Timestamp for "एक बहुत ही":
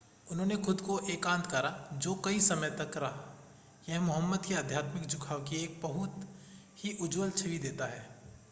5.55-6.97